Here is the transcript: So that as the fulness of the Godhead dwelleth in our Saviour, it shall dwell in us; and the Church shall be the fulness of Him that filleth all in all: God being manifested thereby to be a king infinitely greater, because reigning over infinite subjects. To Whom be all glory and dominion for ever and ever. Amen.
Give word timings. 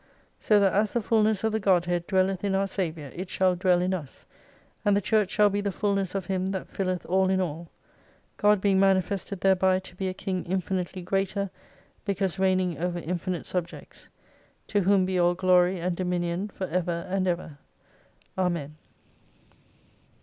So 0.39 0.59
that 0.59 0.73
as 0.73 0.93
the 0.93 1.01
fulness 1.03 1.43
of 1.43 1.51
the 1.51 1.59
Godhead 1.59 2.07
dwelleth 2.07 2.43
in 2.43 2.55
our 2.55 2.65
Saviour, 2.65 3.11
it 3.13 3.29
shall 3.29 3.55
dwell 3.55 3.79
in 3.83 3.93
us; 3.93 4.25
and 4.83 4.97
the 4.97 4.99
Church 4.99 5.29
shall 5.29 5.51
be 5.51 5.61
the 5.61 5.71
fulness 5.71 6.15
of 6.15 6.25
Him 6.25 6.47
that 6.53 6.67
filleth 6.67 7.05
all 7.05 7.29
in 7.29 7.39
all: 7.39 7.69
God 8.37 8.59
being 8.61 8.79
manifested 8.79 9.41
thereby 9.41 9.77
to 9.77 9.95
be 9.95 10.07
a 10.07 10.13
king 10.15 10.43
infinitely 10.45 11.03
greater, 11.03 11.51
because 12.03 12.39
reigning 12.39 12.79
over 12.79 12.97
infinite 12.97 13.45
subjects. 13.45 14.09
To 14.69 14.79
Whom 14.81 15.05
be 15.05 15.19
all 15.19 15.35
glory 15.35 15.79
and 15.79 15.95
dominion 15.95 16.47
for 16.47 16.65
ever 16.65 17.05
and 17.07 17.27
ever. 17.27 17.59
Amen. 18.39 18.77